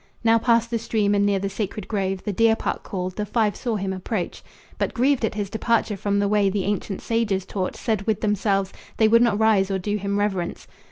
[0.23, 3.55] Now past the stream and near the sacred grove The deer park called, the five
[3.55, 4.41] saw him approach.
[4.79, 8.73] But grieved at his departure from the way The ancient sages taught, said with themselves
[8.97, 10.67] They would not rise or do him reverence.